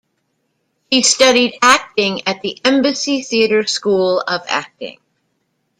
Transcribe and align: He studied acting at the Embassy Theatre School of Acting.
He 0.89 1.03
studied 1.03 1.59
acting 1.61 2.23
at 2.27 2.41
the 2.41 2.59
Embassy 2.65 3.21
Theatre 3.21 3.67
School 3.67 4.19
of 4.21 4.41
Acting. 4.47 4.99